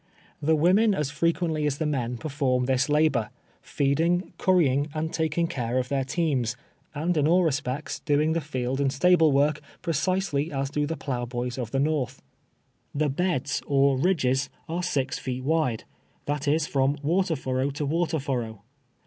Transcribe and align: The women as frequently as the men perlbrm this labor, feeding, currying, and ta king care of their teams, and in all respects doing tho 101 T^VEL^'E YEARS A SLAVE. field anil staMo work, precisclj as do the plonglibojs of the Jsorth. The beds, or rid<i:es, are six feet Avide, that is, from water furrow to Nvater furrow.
The 0.41 0.55
women 0.55 0.95
as 0.95 1.11
frequently 1.11 1.67
as 1.67 1.77
the 1.77 1.85
men 1.85 2.17
perlbrm 2.17 2.65
this 2.65 2.89
labor, 2.89 3.29
feeding, 3.61 4.33
currying, 4.39 4.89
and 4.95 5.13
ta 5.13 5.25
king 5.29 5.45
care 5.45 5.77
of 5.77 5.89
their 5.89 6.03
teams, 6.03 6.55
and 6.95 7.15
in 7.15 7.27
all 7.27 7.43
respects 7.43 7.99
doing 7.99 8.33
tho 8.33 8.39
101 8.39 8.39
T^VEL^'E 8.39 8.39
YEARS 8.81 8.93
A 8.95 8.97
SLAVE. 8.97 9.01
field 9.11 9.15
anil 9.15 9.17
staMo 9.19 9.31
work, 9.31 9.61
precisclj 9.83 10.49
as 10.49 10.69
do 10.71 10.87
the 10.87 10.97
plonglibojs 10.97 11.59
of 11.59 11.69
the 11.69 11.77
Jsorth. 11.77 12.17
The 12.95 13.09
beds, 13.09 13.61
or 13.67 13.95
rid<i:es, 13.95 14.49
are 14.67 14.81
six 14.81 15.19
feet 15.19 15.43
Avide, 15.45 15.83
that 16.25 16.47
is, 16.47 16.65
from 16.65 16.97
water 17.03 17.35
furrow 17.35 17.69
to 17.69 17.85
Nvater 17.87 18.19
furrow. 18.19 18.63